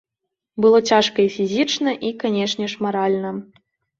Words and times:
Было 0.63 0.79
цяжка 0.93 1.19
і 1.25 1.29
фізічна 1.35 1.93
і, 2.09 2.11
канечне 2.23 2.65
ж, 2.73 2.83
маральна. 2.87 3.31